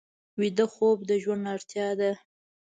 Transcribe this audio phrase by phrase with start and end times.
[0.39, 2.11] ویده خوب د ژوند اړتیا ده